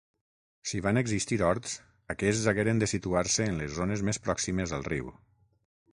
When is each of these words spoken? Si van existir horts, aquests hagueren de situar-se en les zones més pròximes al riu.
Si 0.69 0.79
van 0.85 0.99
existir 1.01 1.37
horts, 1.49 1.75
aquests 2.15 2.49
hagueren 2.53 2.81
de 2.85 2.89
situar-se 2.95 3.49
en 3.53 3.61
les 3.63 3.77
zones 3.81 4.05
més 4.11 4.23
pròximes 4.27 4.75
al 4.79 4.87
riu. 4.93 5.17